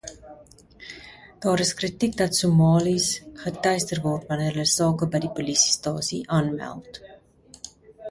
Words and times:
Daar 1.45 1.59
is 1.65 1.73
kritiek 1.81 2.15
dat 2.21 2.39
Somali's 2.39 3.07
geteister 3.43 3.99
word 4.07 4.27
wanneer 4.33 4.53
hulle 4.59 4.69
sake 4.75 5.13
by 5.13 5.25
die 5.29 5.35
polisiestasie 5.41 6.25
aanmeld. 6.41 7.03